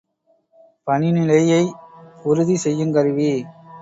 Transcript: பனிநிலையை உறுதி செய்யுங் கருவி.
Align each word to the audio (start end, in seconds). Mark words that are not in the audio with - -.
பனிநிலையை 0.87 1.61
உறுதி 2.25 2.57
செய்யுங் 2.63 2.93
கருவி. 2.93 3.29